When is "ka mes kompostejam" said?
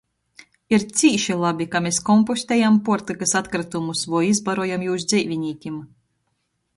1.75-2.79